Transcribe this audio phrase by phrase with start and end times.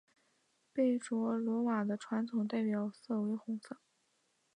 [0.73, 3.77] 贝卓罗瓦的传统代表色为红色。